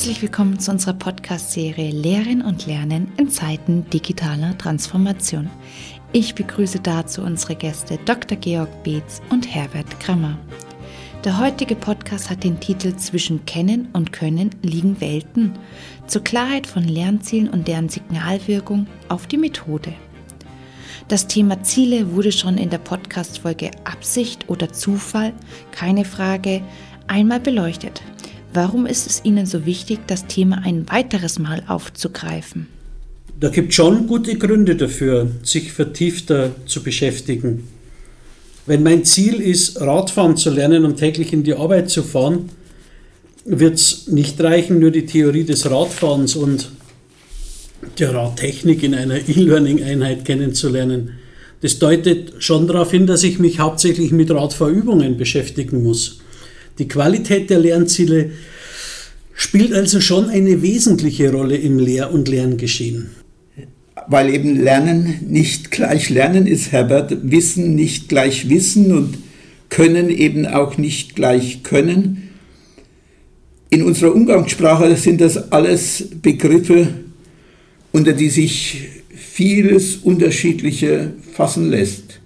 [0.00, 5.50] Herzlich willkommen zu unserer Podcast-Serie Lehren und Lernen in Zeiten digitaler Transformation.
[6.12, 8.38] Ich begrüße dazu unsere Gäste Dr.
[8.38, 10.38] Georg Beetz und Herbert Krammer.
[11.22, 15.52] Der heutige Podcast hat den Titel Zwischen Kennen und Können liegen Welten
[16.06, 19.92] zur Klarheit von Lernzielen und deren Signalwirkung auf die Methode.
[21.08, 25.34] Das Thema Ziele wurde schon in der Podcast-Folge Absicht oder Zufall,
[25.72, 26.62] keine Frage,
[27.06, 28.00] einmal beleuchtet.
[28.52, 32.66] Warum ist es Ihnen so wichtig, das Thema ein weiteres Mal aufzugreifen?
[33.38, 37.68] Da gibt es schon gute Gründe dafür, sich vertiefter zu beschäftigen.
[38.66, 42.50] Wenn mein Ziel ist, Radfahren zu lernen und täglich in die Arbeit zu fahren,
[43.44, 46.70] wird es nicht reichen, nur die Theorie des Radfahrens und
[47.98, 51.12] der Radtechnik in einer E-Learning-Einheit kennenzulernen.
[51.62, 56.20] Das deutet schon darauf hin, dass ich mich hauptsächlich mit Radfahrübungen beschäftigen muss.
[56.80, 58.30] Die Qualität der Lernziele
[59.34, 63.10] spielt also schon eine wesentliche Rolle im Lehr- und Lerngeschehen.
[64.08, 69.18] Weil eben Lernen nicht gleich Lernen ist, Herbert, Wissen nicht gleich Wissen und
[69.68, 72.30] Können eben auch nicht gleich Können.
[73.68, 76.88] In unserer Umgangssprache sind das alles Begriffe,
[77.92, 82.20] unter die sich vieles Unterschiedliche fassen lässt.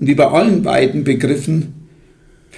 [0.00, 1.79] Und wie bei allen beiden Begriffen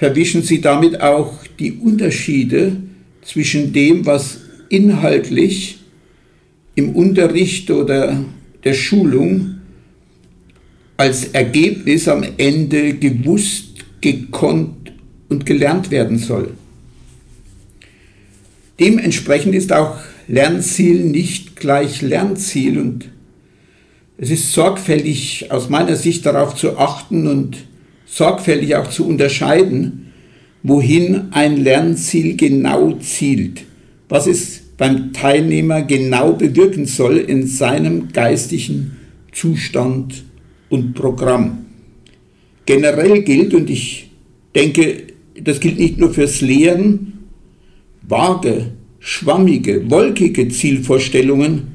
[0.03, 2.75] verwischen sie damit auch die Unterschiede
[3.21, 5.77] zwischen dem, was inhaltlich
[6.75, 8.21] im Unterricht oder
[8.65, 9.59] der Schulung
[10.97, 14.91] als Ergebnis am Ende gewusst, gekonnt
[15.29, 16.51] und gelernt werden soll.
[18.81, 23.09] Dementsprechend ist auch Lernziel nicht gleich Lernziel und
[24.17, 27.67] es ist sorgfältig aus meiner Sicht darauf zu achten und
[28.13, 30.13] sorgfältig auch zu unterscheiden,
[30.61, 33.63] wohin ein Lernziel genau zielt,
[34.07, 38.97] was es beim Teilnehmer genau bewirken soll in seinem geistigen
[39.31, 40.23] Zustand
[40.69, 41.65] und Programm.
[42.65, 44.11] Generell gilt, und ich
[44.55, 45.07] denke,
[45.41, 47.13] das gilt nicht nur fürs Lehren,
[48.07, 48.67] vage,
[48.99, 51.73] schwammige, wolkige Zielvorstellungen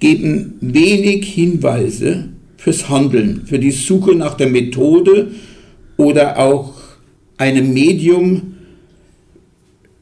[0.00, 5.30] geben wenig Hinweise fürs Handeln, für die Suche nach der Methode
[5.96, 6.74] oder auch
[7.36, 8.54] einem Medium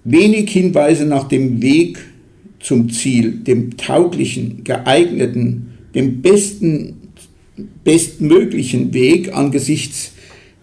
[0.05, 1.99] wenig Hinweise nach dem Weg
[2.61, 6.97] zum Ziel, dem tauglichen, geeigneten, dem besten,
[7.85, 10.13] bestmöglichen Weg angesichts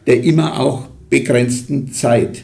[0.07, 2.43] der immer auch begrenzten Zeit.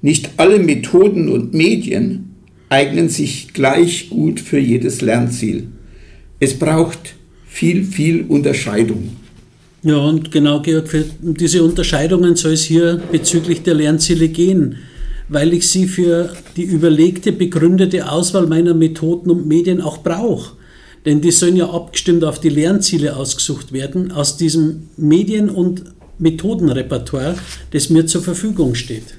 [0.00, 2.34] Nicht alle Methoden und Medien
[2.68, 5.68] eignen sich gleich gut für jedes Lernziel.
[6.40, 7.14] Es braucht
[7.46, 9.10] viel, viel Unterscheidung.
[9.84, 14.76] Ja, und genau, Georg, für diese Unterscheidungen soll es hier bezüglich der Lernziele gehen,
[15.28, 20.56] weil ich sie für die überlegte, begründete Auswahl meiner Methoden und Medien auch brauche.
[21.04, 25.82] Denn die sollen ja abgestimmt auf die Lernziele ausgesucht werden, aus diesem Medien- und
[26.18, 27.34] Methodenrepertoire,
[27.72, 29.16] das mir zur Verfügung steht.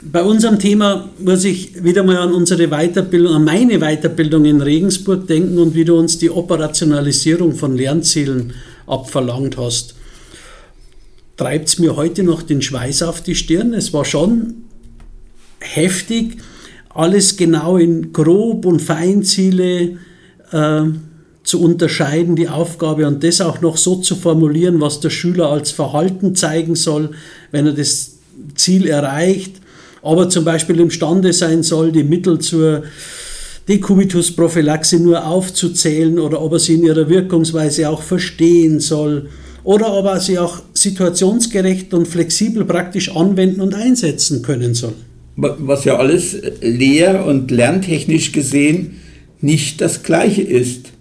[0.00, 5.26] Bei unserem Thema muss ich wieder mal an unsere Weiterbildung, an meine Weiterbildung in Regensburg
[5.26, 8.52] denken und wie du uns die Operationalisierung von Lernzielen
[8.86, 9.96] abverlangt hast.
[11.36, 13.74] Treibt es mir heute noch den Schweiß auf die Stirn.
[13.74, 14.64] Es war schon
[15.58, 16.36] heftig,
[16.90, 19.98] alles genau in Grob- und Feinziele
[20.52, 20.82] äh,
[21.42, 25.72] zu unterscheiden, die Aufgabe und das auch noch so zu formulieren, was der Schüler als
[25.72, 27.10] Verhalten zeigen soll,
[27.50, 28.18] wenn er das
[28.54, 29.60] Ziel erreicht
[30.02, 32.84] aber zum Beispiel imstande sein soll, die Mittel zur
[33.68, 39.28] Dekubitusprophylaxe nur aufzuzählen oder ob er sie in ihrer Wirkungsweise auch verstehen soll
[39.62, 44.94] oder ob er sie auch situationsgerecht und flexibel praktisch anwenden und einsetzen können soll.
[45.36, 48.96] Was ja alles lehr- und lerntechnisch gesehen
[49.40, 50.92] nicht das gleiche ist,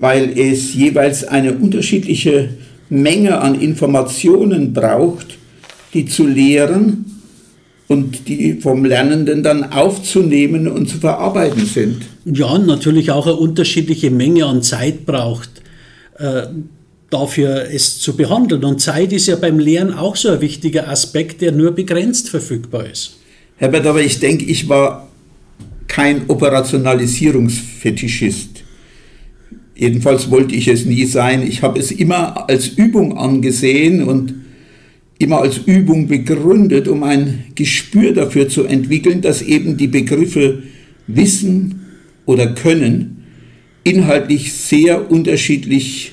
[0.00, 2.50] weil es jeweils eine unterschiedliche
[2.90, 5.38] Menge an Informationen braucht,
[5.94, 7.17] die zu lehren
[7.88, 12.02] und die vom Lernenden dann aufzunehmen und zu verarbeiten sind.
[12.26, 15.48] Ja, natürlich auch eine unterschiedliche Menge an Zeit braucht,
[16.18, 16.42] äh,
[17.08, 18.62] dafür es zu behandeln.
[18.64, 22.84] Und Zeit ist ja beim Lehren auch so ein wichtiger Aspekt, der nur begrenzt verfügbar
[22.86, 23.16] ist.
[23.56, 25.08] Herbert, aber ich denke, ich war
[25.88, 28.64] kein Operationalisierungsfetischist.
[29.74, 31.42] Jedenfalls wollte ich es nie sein.
[31.42, 34.34] Ich habe es immer als Übung angesehen und
[35.18, 40.62] immer als Übung begründet, um ein Gespür dafür zu entwickeln, dass eben die Begriffe
[41.06, 41.80] Wissen
[42.24, 43.24] oder Können
[43.82, 46.12] inhaltlich sehr unterschiedlich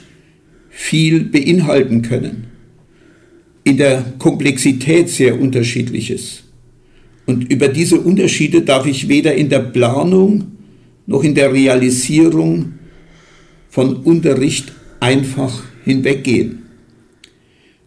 [0.69, 2.45] viel beinhalten können.
[3.63, 6.43] In der Komplexität sehr unterschiedliches.
[7.25, 10.51] Und über diese Unterschiede darf ich weder in der Planung
[11.07, 12.73] noch in der Realisierung
[13.69, 16.64] von Unterricht einfach hinweggehen.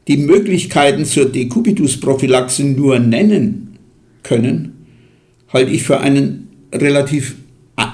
[0.09, 3.79] Die Möglichkeiten zur Dekubitus-Prophylaxe nur nennen
[4.23, 4.87] können,
[5.49, 7.37] halte ich für einen relativ,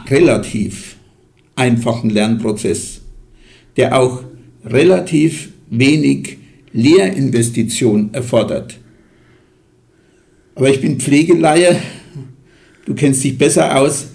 [0.08, 0.96] relativ
[1.56, 3.00] einfachen Lernprozess,
[3.76, 4.22] der auch
[4.64, 6.38] relativ wenig
[6.72, 8.78] Lehrinvestition erfordert.
[10.54, 11.80] Aber ich bin Pflegeleihe,
[12.86, 14.06] du kennst dich besser aus.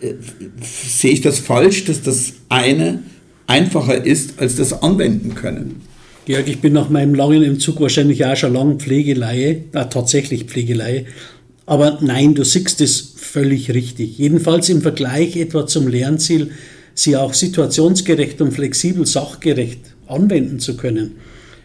[0.00, 0.14] Äh,
[0.62, 3.02] sehe ich das falsch, dass das eine
[3.46, 5.82] einfacher ist als das Anwenden können?
[6.24, 11.06] Georg, ich bin nach meinem langen Entzug wahrscheinlich auch schon lange Pflegeleihe, äh, tatsächlich Pflegeleihe.
[11.66, 14.18] Aber nein, du siehst es völlig richtig.
[14.18, 16.52] Jedenfalls im Vergleich etwa zum Lernziel,
[16.94, 21.16] sie auch situationsgerecht und flexibel, sachgerecht anwenden zu können.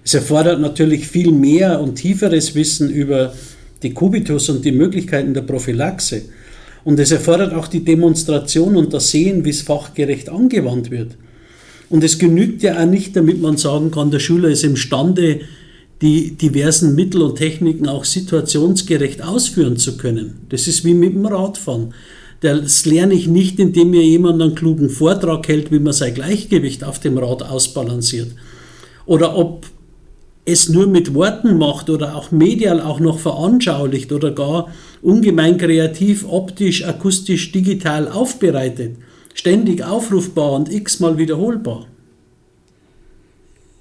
[0.03, 3.33] Es erfordert natürlich viel mehr und tieferes Wissen über
[3.83, 6.23] die Kubitus und die Möglichkeiten der Prophylaxe.
[6.83, 11.11] Und es erfordert auch die Demonstration und das Sehen, wie es fachgerecht angewandt wird.
[11.89, 15.41] Und es genügt ja auch nicht, damit man sagen kann, der Schüler ist imstande,
[16.01, 20.41] die diversen Mittel und Techniken auch situationsgerecht ausführen zu können.
[20.49, 21.93] Das ist wie mit dem Radfahren.
[22.41, 26.83] Das lerne ich nicht, indem mir jemand einen klugen Vortrag hält, wie man sein Gleichgewicht
[26.83, 28.29] auf dem Rad ausbalanciert.
[29.07, 29.65] Oder ob
[30.45, 36.25] es nur mit Worten macht oder auch medial auch noch veranschaulicht oder gar ungemein kreativ,
[36.29, 38.97] optisch, akustisch, digital aufbereitet,
[39.37, 41.85] ständig aufrufbar und x-mal wiederholbar.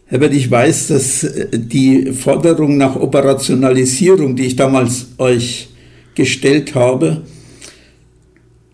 [0.05, 5.69] Herbert, ich weiß, dass äh, die Forderung nach Operationalisierung, die ich damals euch
[6.15, 7.23] gestellt habe,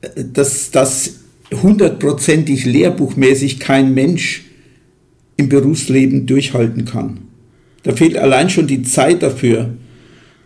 [0.03, 1.21] äh, dass das
[1.63, 4.45] hundertprozentig lehrbuchmäßig kein Mensch
[5.37, 7.21] im Berufsleben durchhalten kann.
[7.85, 9.71] Da fehlt allein schon die Zeit dafür.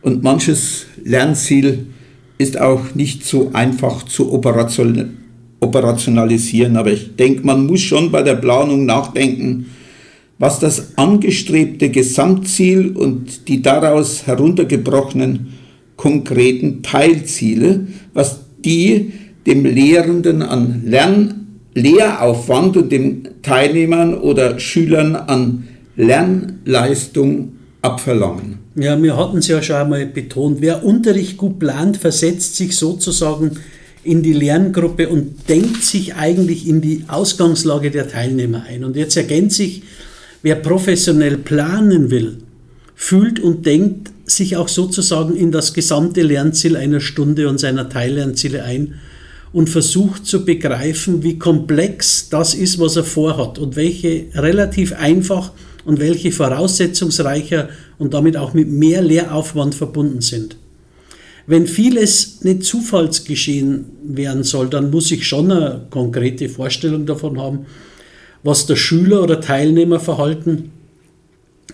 [0.02, 1.86] Und manches Lernziel
[2.38, 5.25] ist auch nicht so einfach zu operationalisieren.
[5.60, 9.66] Aber ich denke, man muss schon bei der Planung nachdenken,
[10.38, 15.54] was das angestrebte Gesamtziel und die daraus heruntergebrochenen
[15.96, 19.12] konkreten Teilziele, was die
[19.46, 27.52] dem Lehrenden an Lern Lehraufwand und den Teilnehmern oder Schülern an Lernleistung
[27.82, 28.58] abverlangen.
[28.76, 33.52] Ja, wir hatten es ja schon einmal betont, wer Unterricht gut plant, versetzt sich sozusagen
[34.06, 38.84] in die Lerngruppe und denkt sich eigentlich in die Ausgangslage der Teilnehmer ein.
[38.84, 39.82] Und jetzt ergänzt sich,
[40.42, 42.38] wer professionell planen will,
[42.94, 48.62] fühlt und denkt sich auch sozusagen in das gesamte Lernziel einer Stunde und seiner Teillernziele
[48.62, 48.94] ein
[49.52, 55.52] und versucht zu begreifen, wie komplex das ist, was er vorhat und welche relativ einfach
[55.84, 57.68] und welche voraussetzungsreicher
[57.98, 60.56] und damit auch mit mehr Lehraufwand verbunden sind.
[61.46, 67.66] Wenn vieles nicht zufallsgeschehen werden soll, dann muss ich schon eine konkrete Vorstellung davon haben,
[68.42, 70.70] was der Schüler oder Teilnehmerverhalten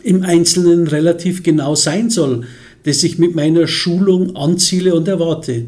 [0.02, 2.44] im Einzelnen relativ genau sein soll,
[2.84, 5.66] das ich mit meiner Schulung anziele und erwarte.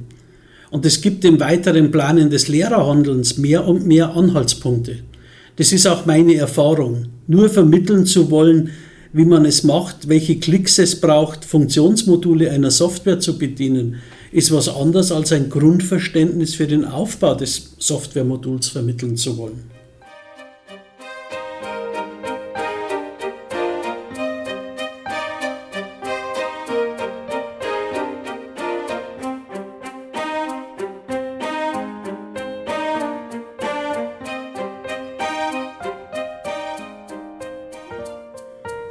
[0.71, 4.97] Und es gibt im weiteren Planen des Lehrerhandelns mehr und mehr Anhaltspunkte.
[5.56, 7.06] Das ist auch meine Erfahrung.
[7.29, 8.71] Nur vermitteln zu wollen,
[9.14, 14.00] wie man es macht, welche Klicks es braucht, Funktionsmodule einer Software zu bedienen,
[14.32, 19.73] ist was anderes als ein Grundverständnis für den Aufbau des Softwaremoduls vermitteln zu wollen.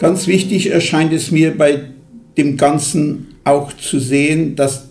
[0.04, 1.80] Ganz wichtig erscheint es mir bei
[2.38, 4.90] dem Ganzen auch zu sehen, dass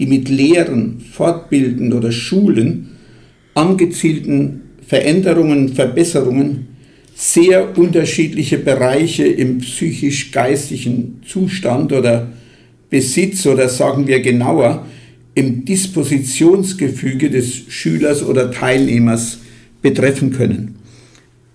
[0.00, 2.88] die mit Lehren, Fortbilden oder Schulen
[3.54, 6.66] angezielten Veränderungen, Verbesserungen
[7.14, 12.26] sehr unterschiedliche Bereiche im psychisch-geistigen Zustand oder
[12.90, 14.84] Besitz oder sagen wir genauer
[15.36, 19.38] im Dispositionsgefüge des Schülers oder Teilnehmers
[19.82, 20.77] betreffen können.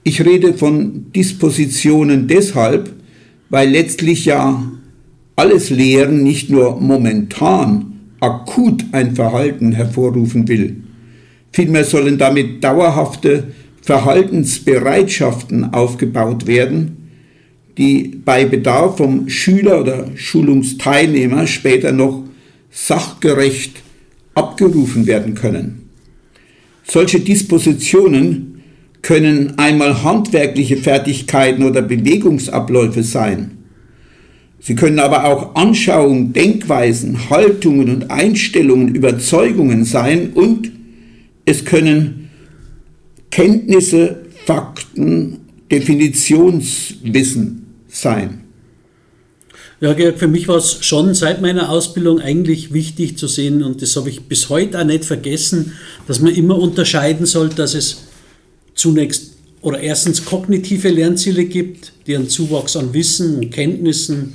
[0.04, 2.92] Ich rede von Dispositionen deshalb,
[3.50, 4.70] weil letztlich ja
[5.36, 10.84] alles Lehren nicht nur momentan, akut ein Verhalten hervorrufen will.
[11.52, 13.46] Vielmehr sollen damit dauerhafte
[13.82, 16.98] Verhaltensbereitschaften aufgebaut werden,
[17.78, 22.24] die bei Bedarf vom Schüler oder Schulungsteilnehmer später noch
[22.72, 23.82] sachgerecht
[24.36, 25.90] abgerufen werden können.
[26.84, 28.53] Solche Dispositionen
[29.04, 33.60] können einmal handwerkliche Fertigkeiten oder Bewegungsabläufe sein.
[34.60, 40.72] Sie können aber auch Anschauungen, Denkweisen, Haltungen und Einstellungen, Überzeugungen sein und
[41.46, 42.30] es können
[43.30, 48.40] Kenntnisse, Fakten, Definitionswissen sein.
[49.82, 53.82] Ja, Georg, für mich war es schon seit meiner Ausbildung eigentlich wichtig zu sehen, und
[53.82, 55.74] das habe ich bis heute auch nicht vergessen,
[56.08, 58.04] dass man immer unterscheiden soll, dass es
[58.76, 64.34] zunächst oder erstens kognitive Lernziele gibt, die einen Zuwachs an Wissen, Kenntnissen,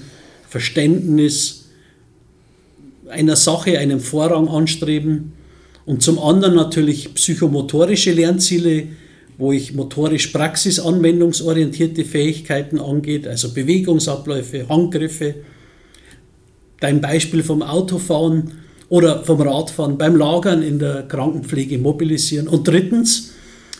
[0.48, 1.66] Verständnis
[3.08, 5.32] einer Sache, einem Vorrang anstreben.
[5.84, 8.88] Und zum anderen natürlich psychomotorische Lernziele,
[9.38, 15.36] wo ich motorisch praxisanwendungsorientierte Fähigkeiten angeht, also Bewegungsabläufe, Handgriffe.
[16.80, 18.52] Dein Beispiel vom Autofahren
[18.88, 22.48] oder vom Radfahren, beim Lagern in der Krankenpflege mobilisieren.
[22.48, 23.32] Und drittens,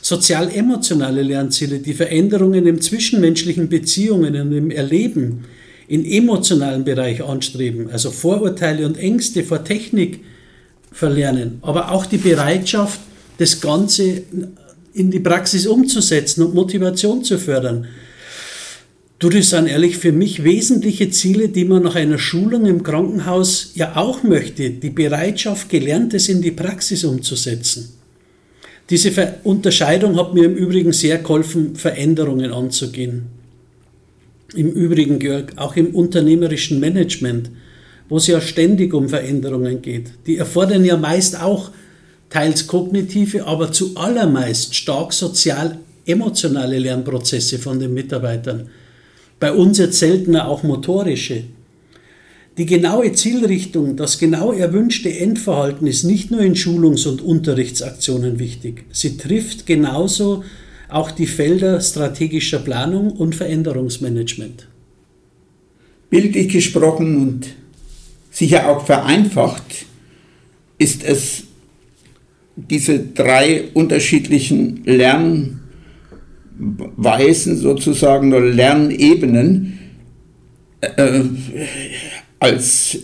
[0.09, 5.45] sozial-emotionale Lernziele, die Veränderungen in zwischenmenschlichen Beziehungen und im Erleben
[5.87, 10.21] im emotionalen Bereich anstreben, also Vorurteile und Ängste vor Technik
[10.93, 13.01] verlernen, aber auch die Bereitschaft,
[13.39, 14.23] das Ganze
[14.95, 17.87] in die Praxis umzusetzen und Motivation zu fördern.
[19.19, 23.73] Du, das sind ehrlich für mich wesentliche Ziele, die man nach einer Schulung im Krankenhaus
[23.75, 24.71] ja auch möchte.
[24.71, 27.98] Die Bereitschaft, Gelerntes in die Praxis umzusetzen.
[28.91, 33.27] Diese Unterscheidung hat mir im Übrigen sehr geholfen, Veränderungen anzugehen.
[34.55, 37.51] Im Übrigen, Georg, auch im unternehmerischen Management,
[38.09, 40.11] wo es ja ständig um Veränderungen geht.
[40.27, 41.71] Die erfordern ja meist auch
[42.31, 48.71] teils kognitive, aber zuallermeist stark sozial-emotionale Lernprozesse von den Mitarbeitern.
[49.39, 51.45] Bei uns jetzt seltener auch motorische.
[52.59, 58.85] Die genaue Zielrichtung, das genau erwünschte Endverhalten ist nicht nur in Schulungs- und Unterrichtsaktionen wichtig.
[58.91, 60.43] Sie trifft genauso
[60.89, 64.67] auch die Felder strategischer Planung und Veränderungsmanagement.
[66.11, 67.47] Bildlich gesprochen und
[68.33, 69.87] sicher auch vereinfacht
[70.79, 71.45] ist es
[72.57, 75.57] diese drei unterschiedlichen Lernweisen
[77.57, 79.79] sozusagen oder Lernebenen
[80.81, 81.23] äh,
[82.39, 82.99] als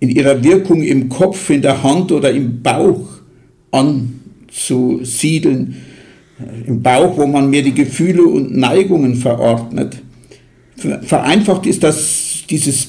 [0.00, 3.06] in ihrer Wirkung im Kopf, in der Hand oder im Bauch
[3.70, 5.76] anzusiedeln.
[6.66, 9.98] Im Bauch, wo man mir die Gefühle und Neigungen verordnet.
[11.02, 12.88] Vereinfacht ist das dieses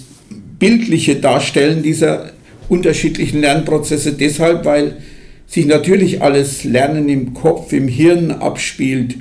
[0.57, 2.31] bildliche Darstellen dieser
[2.69, 4.99] unterschiedlichen Lernprozesse deshalb, weil
[5.45, 9.17] sich natürlich alles Lernen im Kopf, im Hirn abspielt,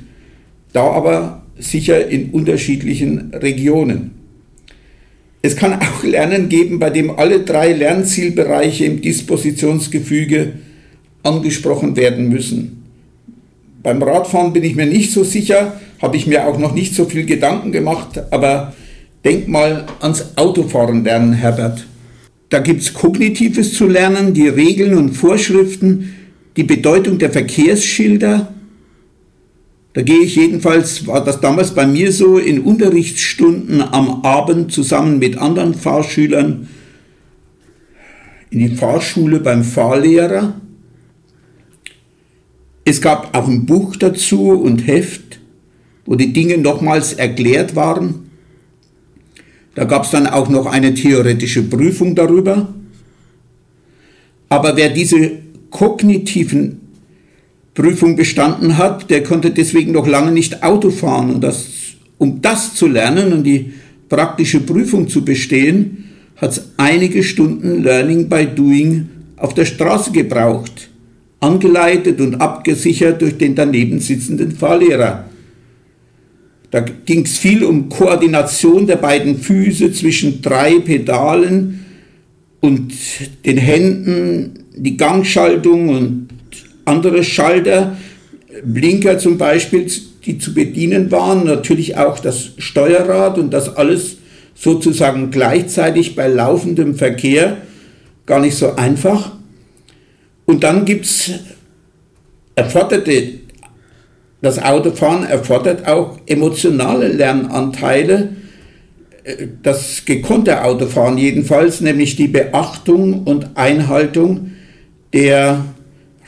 [0.71, 4.11] da aber sicher in unterschiedlichen Regionen.
[5.41, 10.53] Es kann auch Lernen geben, bei dem alle drei Lernzielbereiche im Dispositionsgefüge
[11.23, 12.83] angesprochen werden müssen.
[13.83, 17.05] Beim Radfahren bin ich mir nicht so sicher, habe ich mir auch noch nicht so
[17.05, 18.73] viel Gedanken gemacht, aber
[19.25, 21.85] denk mal ans Autofahren lernen, Herbert.
[22.49, 26.13] Da gibt es Kognitives zu lernen, die Regeln und Vorschriften,
[26.57, 28.53] die Bedeutung der Verkehrsschilder.
[29.93, 35.19] Da gehe ich jedenfalls, war das damals bei mir so, in Unterrichtsstunden am Abend zusammen
[35.19, 36.67] mit anderen Fahrschülern
[38.51, 40.53] in die Fahrschule beim Fahrlehrer.
[42.83, 45.39] Es gab auch ein Buch dazu und Heft,
[46.05, 48.29] wo die Dinge nochmals erklärt waren.
[49.75, 52.73] Da gab es dann auch noch eine theoretische Prüfung darüber.
[54.49, 56.80] Aber wer diese kognitiven
[57.73, 61.31] Prüfungen bestanden hat, der konnte deswegen noch lange nicht Auto fahren.
[61.31, 61.67] Und das,
[62.17, 63.73] um das zu lernen und die
[64.09, 70.89] praktische Prüfung zu bestehen, hat es einige Stunden Learning by Doing auf der Straße gebraucht,
[71.39, 75.25] angeleitet und abgesichert durch den daneben sitzenden Fahrlehrer.
[76.71, 81.85] Da ging es viel um Koordination der beiden Füße zwischen drei Pedalen
[82.61, 82.93] und
[83.45, 86.27] den Händen, die Gangschaltung und
[86.91, 87.97] andere Schalter,
[88.63, 89.87] Blinker zum Beispiel,
[90.25, 94.17] die zu bedienen waren, natürlich auch das Steuerrad und das alles
[94.53, 97.57] sozusagen gleichzeitig bei laufendem Verkehr,
[98.25, 99.31] gar nicht so einfach.
[100.45, 101.31] Und dann gibt es
[102.55, 103.41] erforderte
[104.41, 108.29] das Autofahren erfordert auch emotionale Lernanteile,
[109.23, 114.51] äh, das gekonnte Autofahren jedenfalls, nämlich die Beachtung und Einhaltung
[115.13, 115.63] der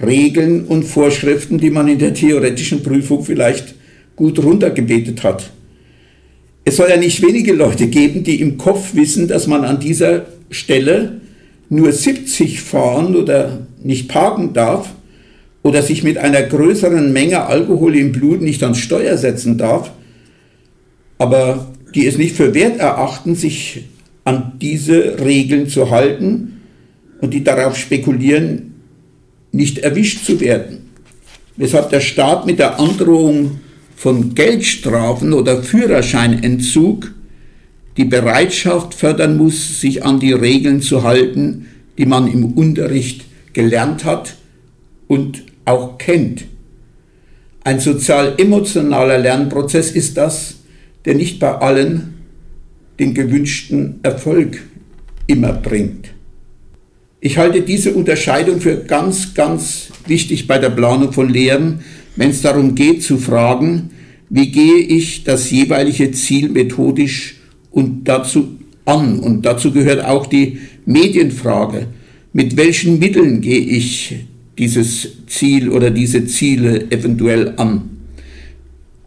[0.06, 3.76] Regeln und Vorschriften, die man in der theoretischen Prüfung vielleicht
[4.16, 5.52] gut runtergebetet hat.
[6.66, 10.26] Es soll ja nicht wenige Leute geben, die im Kopf wissen, dass man an dieser
[10.50, 11.22] Stelle
[11.70, 14.94] nur 70 fahren oder nicht parken darf
[15.62, 19.92] oder sich mit einer größeren Menge Alkohol im Blut nicht ans Steuer setzen darf.
[21.18, 23.86] Aber die es nicht für wert erachten, sich
[24.24, 26.62] an diese Regeln zu halten
[27.22, 28.73] und die darauf spekulieren,
[29.54, 30.90] nicht erwischt zu werden.
[31.56, 33.62] Weshalb der Staat mit der Androhung
[33.96, 37.14] von Geldstrafen oder Führerscheinentzug
[37.96, 41.68] die Bereitschaft fördern muss, sich an die Regeln zu halten,
[41.98, 44.36] die man im Unterricht gelernt hat
[45.08, 46.46] und auch kennt.
[47.64, 50.56] Ein sozial-emotionaler Lernprozess ist das,
[51.06, 52.16] der nicht bei allen
[53.00, 54.64] den gewünschten Erfolg
[55.28, 56.10] immer bringt.
[57.26, 61.80] Ich halte diese Unterscheidung für ganz, ganz wichtig bei der Planung von Lehren,
[62.18, 63.92] wenn es darum geht zu fragen,
[64.30, 67.36] wie gehe ich das jeweilige Ziel methodisch
[67.72, 69.20] und dazu an.
[69.20, 71.88] Und dazu gehört auch die Medienfrage.
[72.34, 74.16] Mit welchen Mitteln gehe ich
[74.58, 77.84] dieses Ziel oder diese Ziele eventuell an?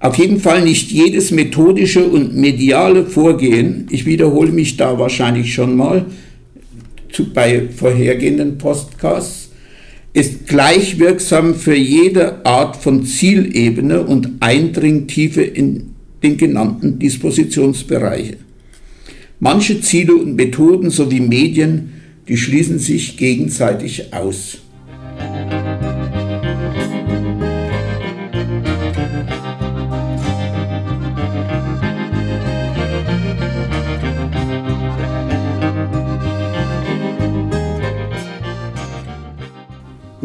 [0.01, 5.77] Auf jeden Fall nicht jedes methodische und mediale Vorgehen, ich wiederhole mich da wahrscheinlich schon
[5.77, 6.07] mal
[7.17, 9.49] zu, bei vorhergehenden Podcasts,
[10.13, 18.37] ist gleich wirksam für jede Art von Zielebene und Eindringtiefe in den genannten Dispositionsbereiche.
[19.41, 21.93] Manche Ziele und Methoden sowie Medien,
[22.29, 24.59] die schließen sich gegenseitig aus.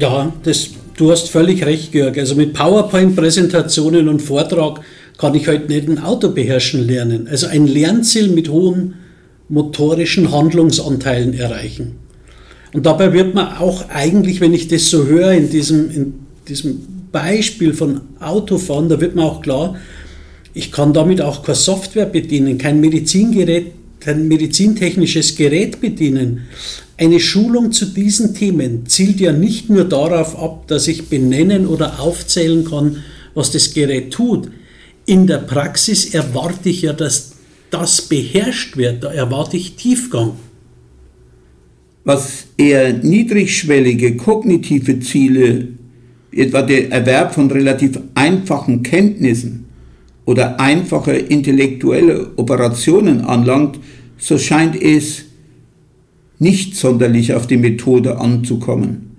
[0.02, 2.18] Ja, das, du hast völlig recht, Georg.
[2.18, 4.82] Also mit PowerPoint-Präsentationen und Vortrag
[5.20, 7.28] kann ich halt nicht ein Auto beherrschen lernen.
[7.28, 8.96] Also ein Lernziel mit hohen
[9.48, 11.98] motorischen Handlungsanteilen erreichen.
[12.74, 16.14] Und dabei wird man auch eigentlich, wenn ich das so höre, in diesem, in
[16.48, 16.80] diesem
[17.12, 19.76] Beispiel von Autofahren, da wird man auch klar,
[20.56, 26.48] ich kann damit auch keine Software bedienen, kein Medizingerät, kein medizintechnisches Gerät bedienen.
[26.98, 32.00] Eine Schulung zu diesen Themen zielt ja nicht nur darauf ab, dass ich benennen oder
[32.00, 34.50] aufzählen kann, was das Gerät tut.
[35.06, 37.32] In der Praxis erwarte ich ja, dass
[37.70, 40.34] das beherrscht wird, da erwarte ich Tiefgang.
[42.04, 45.70] Was eher niedrigschwellige kognitive Ziele,
[46.32, 49.66] etwa der Erwerb von relativ einfachen Kenntnissen
[50.26, 53.80] oder einfache intellektuelle Operationen anlangt,
[54.22, 55.26] so scheint es
[56.40, 59.18] nicht sonderlich auf die Methode anzukommen.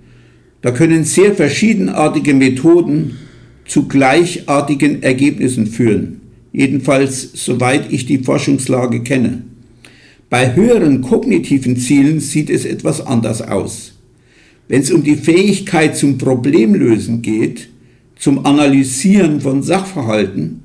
[0.61, 3.19] Da können sehr verschiedenartige Methoden
[3.65, 6.21] zu gleichartigen Ergebnissen führen
[6.53, 9.41] jedenfalls soweit ich die Forschungslage kenne.
[10.29, 13.93] Bei höheren kognitiven Zielen sieht es etwas anders aus.
[14.67, 17.69] Wenn es um die Fähigkeit zum Problemlösen geht,
[18.15, 20.61] zum Analysieren von Sachverhalten,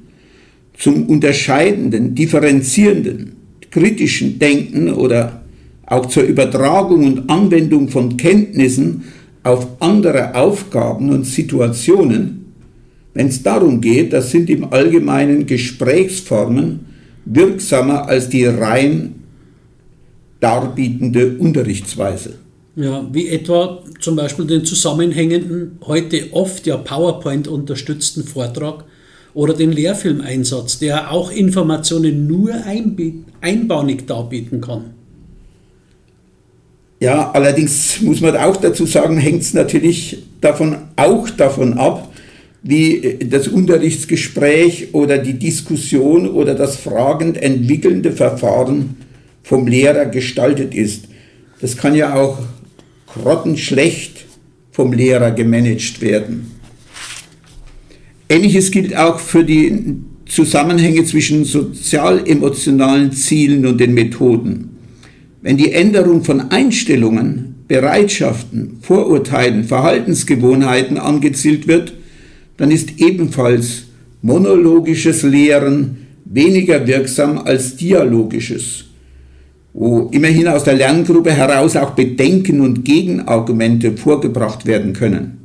[0.76, 3.32] zum unterscheidenden, differenzierenden,
[3.70, 5.42] kritischen Denken oder
[5.86, 9.04] auch zur Übertragung und Anwendung von Kenntnissen
[9.42, 12.52] auf andere Aufgaben und Situationen,
[13.14, 16.80] wenn es darum geht, das sind im Allgemeinen Gesprächsformen
[17.24, 19.14] wirksamer als die rein
[20.40, 22.34] darbietende Unterrichtsweise.
[22.76, 28.84] Ja, wie etwa zum Beispiel den zusammenhängenden, heute oft ja PowerPoint unterstützten Vortrag
[29.34, 32.54] oder den Lehrfilmeinsatz, der auch Informationen nur
[33.40, 34.94] einbaunig darbieten kann.
[37.00, 42.12] Ja, allerdings muss man auch dazu sagen, hängt es natürlich davon, auch davon ab,
[42.62, 48.96] wie äh, das Unterrichtsgespräch oder die Diskussion oder das fragend entwickelnde Verfahren
[49.44, 51.04] vom Lehrer gestaltet ist.
[51.60, 52.38] Das kann ja auch
[53.06, 54.26] grottenschlecht
[54.72, 56.57] vom Lehrer gemanagt werden.
[58.28, 64.76] Ähnliches gilt auch für die Zusammenhänge zwischen sozial-emotionalen Zielen und den Methoden.
[65.40, 71.94] Wenn die Änderung von Einstellungen, Bereitschaften, Vorurteilen, Verhaltensgewohnheiten angezielt wird,
[72.58, 73.84] dann ist ebenfalls
[74.20, 78.86] monologisches Lehren weniger wirksam als dialogisches,
[79.72, 85.38] wo immerhin aus der Lerngruppe heraus auch Bedenken und Gegenargumente vorgebracht werden können.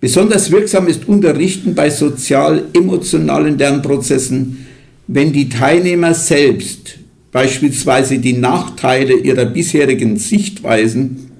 [0.00, 4.66] Besonders wirksam ist Unterrichten bei sozial-emotionalen Lernprozessen,
[5.06, 6.98] wenn die Teilnehmer selbst
[7.32, 11.30] beispielsweise die Nachteile ihrer bisherigen Sichtweisen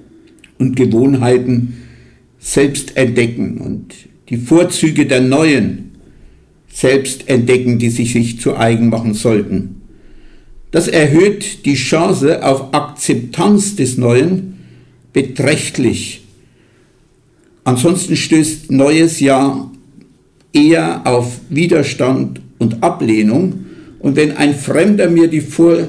[0.57, 1.77] und Gewohnheiten
[2.39, 3.93] selbst entdecken und
[4.29, 5.91] die Vorzüge der Neuen
[6.71, 9.81] selbst entdecken, die sich sich zu eigen machen sollten.
[10.71, 14.57] Das erhöht die Chance auf Akzeptanz des Neuen
[15.13, 16.26] beträchtlich.
[17.67, 19.69] Ansonsten stößt Neues ja
[20.53, 23.65] eher auf Widerstand und Ablehnung
[23.99, 25.85] Und wenn ein Fremder mir die Vor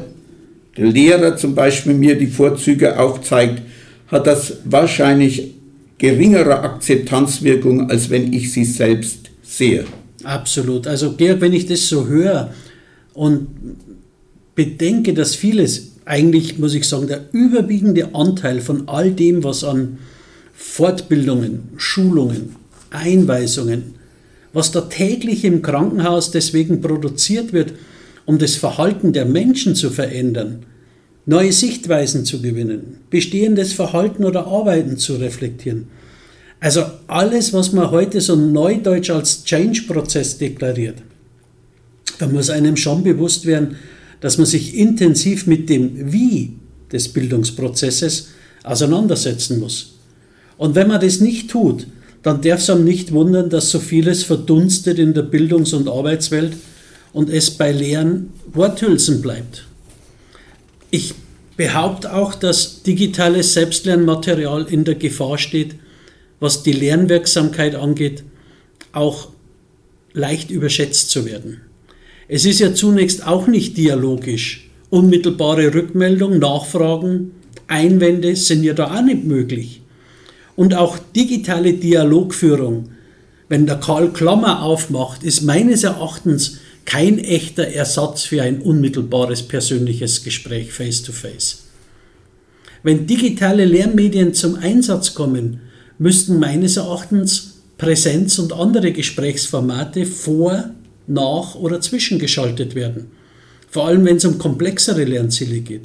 [0.77, 3.63] der Lehrer zum Beispiel mir die Vorzüge aufzeigt,
[4.09, 5.55] hat das wahrscheinlich
[5.99, 9.85] geringere Akzeptanzwirkung, als wenn ich sie selbst sehe.
[10.25, 10.89] Absolut.
[10.89, 12.53] Also Georg, wenn ich das so höre
[13.15, 13.47] und
[14.57, 19.99] bedenke, dass vieles, eigentlich muss ich sagen, der überwiegende Anteil von all dem, was an
[20.61, 22.57] Fortbildungen, Schulungen,
[22.91, 23.95] Einweisungen,
[24.53, 27.75] was da täglich im Krankenhaus deswegen produziert wird,
[28.27, 30.67] um das Verhalten der Menschen zu verändern,
[31.27, 35.87] neue Sichtweisen zu gewinnen, bestehendes Verhalten oder Arbeiten zu reflektieren.
[36.59, 40.97] Also alles, was man heute so neudeutsch als Change-Prozess deklariert,
[42.19, 43.77] da muss einem schon bewusst werden,
[44.21, 46.55] dass man sich intensiv mit dem Wie
[46.93, 48.31] des Bildungsprozesses
[48.65, 49.98] auseinandersetzen muss.
[50.59, 51.87] Und wenn man das nicht tut,
[52.23, 56.55] dann darf es einem nicht wundern, dass so vieles verdunstet in der Bildungs- und Arbeitswelt
[57.13, 59.67] und es bei leeren Worthülsen bleibt.
[60.91, 61.15] Ich
[61.57, 65.77] behaupte auch, dass digitales Selbstlernmaterial in der Gefahr steht,
[66.41, 68.25] was die Lernwirksamkeit angeht,
[68.93, 69.29] auch
[70.13, 71.61] leicht überschätzt zu werden.
[72.29, 74.69] Es ist ja zunächst auch nicht dialogisch.
[74.91, 77.33] Unmittelbare Rückmeldung, Nachfragen,
[77.67, 79.83] Einwände sind ja da auch nicht möglich.
[80.59, 82.89] Und auch digitale Dialogführung,
[83.49, 90.25] wenn der Karl Klammer aufmacht, ist meines Erachtens kein echter Ersatz für ein unmittelbares persönliches
[90.25, 91.63] Gespräch face-to-face.
[92.83, 95.61] Wenn digitale Lernmedien zum Einsatz kommen,
[95.97, 100.71] müssten meines Erachtens Präsenz und andere Gesprächsformate vor,
[101.07, 103.13] nach oder zwischengeschaltet werden.
[103.71, 105.85] Vor allem, wenn es um komplexere Lernziele geht.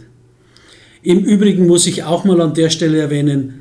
[1.03, 3.59] Im Übrigen muss ich auch mal an der Stelle erwähnen,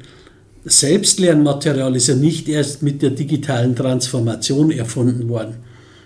[0.64, 5.56] Selbstlernmaterial ist ja nicht erst mit der digitalen Transformation erfunden worden.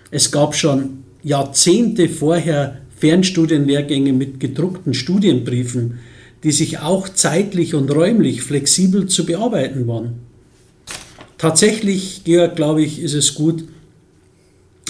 [0.09, 5.99] Es gab schon Jahrzehnte vorher Fernstudienlehrgänge mit gedruckten Studienbriefen,
[6.43, 10.15] die sich auch zeitlich und räumlich flexibel zu bearbeiten waren.
[11.37, 13.65] Tatsächlich, Georg, glaube ich, ist es gut,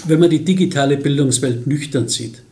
[0.06, 2.42] wenn man die digitale Bildungswelt nüchtern sieht.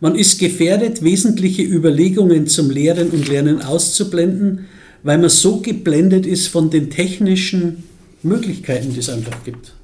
[0.00, 4.66] Man ist gefährdet, wesentliche Überlegungen zum Lehren und Lernen auszublenden,
[5.04, 7.84] weil man so geblendet ist von den technischen
[8.22, 9.74] Möglichkeiten, die es einfach gibt.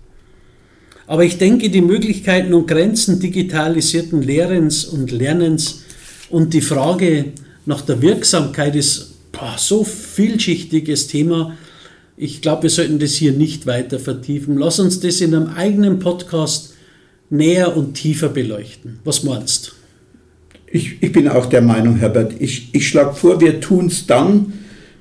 [1.06, 5.82] Aber ich denke, die Möglichkeiten und Grenzen digitalisierten Lehrens und Lernens
[6.30, 7.26] und die Frage
[7.66, 11.56] nach der Wirksamkeit ist boah, so vielschichtiges Thema.
[12.16, 14.56] Ich glaube, wir sollten das hier nicht weiter vertiefen.
[14.56, 16.74] Lass uns das in einem eigenen Podcast
[17.28, 19.00] näher und tiefer beleuchten.
[19.04, 19.74] Was meinst
[20.70, 24.52] ich, ich bin auch der Meinung, Herbert, ich, ich schlage vor, wir tun es dann,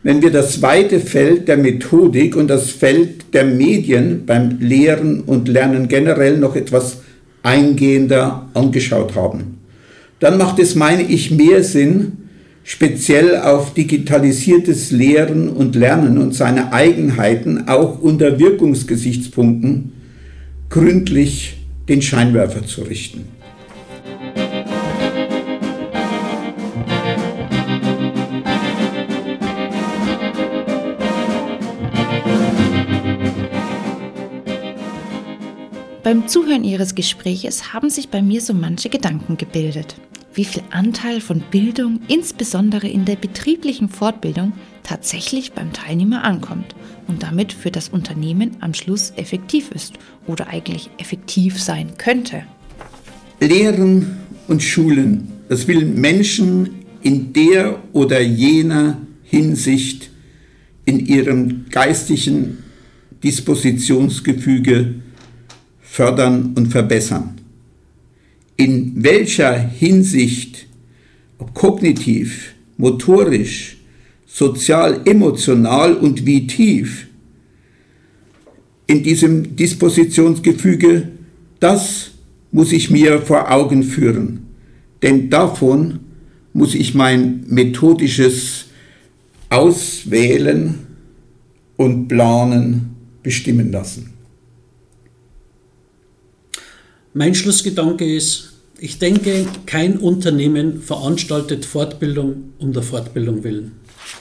[0.04, 5.48] wenn wir das weite Feld der Methodik und das Feld der Medien beim Lehren und
[5.48, 7.02] Lernen generell noch etwas
[7.44, 9.60] eingehender angeschaut haben.
[10.20, 12.14] Dann macht es, meine ich, mehr Sinn,
[12.64, 19.94] speziell auf digitalisiertes Lehren und Lernen und seine Eigenheiten auch unter Wirkungsgesichtspunkten
[20.70, 21.58] gründlich
[21.88, 23.38] den Scheinwerfer zu richten.
[36.10, 39.93] Beim Zuhören Ihres Gespräches haben sich bei mir so manche Gedanken gebildet.
[40.34, 46.74] Wie viel Anteil von Bildung, insbesondere in der betrieblichen Fortbildung, tatsächlich beim Teilnehmer ankommt
[47.08, 52.41] und damit für das Unternehmen am Schluss effektiv ist oder eigentlich effektiv sein könnte.
[53.39, 54.17] Lehren
[54.48, 60.10] und Schulen, das will Menschen in der oder jener Hinsicht
[60.86, 62.63] in ihrem geistigen
[63.24, 64.95] Dispositionsgefüge
[65.89, 67.41] fördern und verbessern.
[68.58, 70.67] In welcher Hinsicht,
[71.39, 73.78] ob kognitiv, motorisch,
[74.28, 77.08] sozial, emotional und wie tief,
[78.88, 81.10] in diesem Dispositionsgefüge,
[81.60, 82.12] das
[82.52, 84.45] muss ich mir vor Augen führen.
[85.02, 85.99] Denn davon
[86.54, 88.65] muss ich mein methodisches
[89.49, 90.75] Auswählen
[91.78, 94.18] und Planen bestimmen lassen.
[97.13, 103.72] Mein Schlussgedanke ist, ich denke, kein Unternehmen veranstaltet Fortbildung um der Fortbildung willen.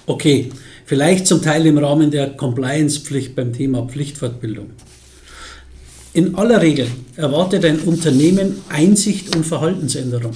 [0.06, 0.48] Okay,
[0.86, 4.70] vielleicht zum Teil im Rahmen der Compliance-Pflicht beim Thema Pflichtfortbildung.
[6.14, 10.32] In aller Regel erwartet ein Unternehmen Einsicht und Verhaltensänderung.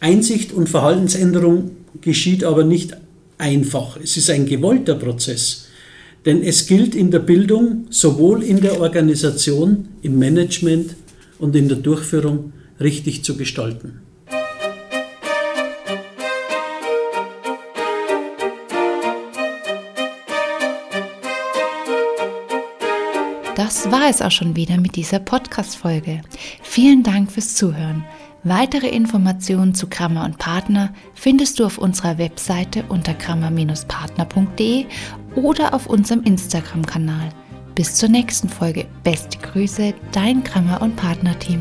[0.00, 2.96] Einsicht und Verhaltensänderung geschieht aber nicht
[3.38, 3.96] einfach.
[4.02, 5.66] Es ist ein gewollter Prozess.
[6.26, 10.96] Denn es gilt in der Bildung, sowohl in der Organisation, im Management
[11.38, 14.00] und in der Durchführung richtig zu gestalten.
[23.56, 26.22] Das war es auch schon wieder mit dieser Podcast-Folge.
[26.62, 28.04] Vielen Dank fürs Zuhören.
[28.44, 34.86] Weitere Informationen zu Grammar und Partner findest du auf unserer Webseite unter grammar-partner.de
[35.34, 37.30] oder auf unserem Instagram-Kanal.
[37.78, 38.86] Bis zur nächsten Folge.
[39.04, 41.60] Beste Grüße, dein Kramer und Partner-Team.